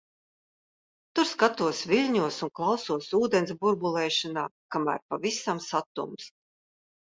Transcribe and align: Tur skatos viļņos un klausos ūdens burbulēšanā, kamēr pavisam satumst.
Tur 1.19 1.29
skatos 1.31 1.81
viļņos 1.91 2.39
un 2.49 2.53
klausos 2.61 3.11
ūdens 3.19 3.55
burbulēšanā, 3.61 4.49
kamēr 4.79 5.07
pavisam 5.15 5.65
satumst. 5.71 6.37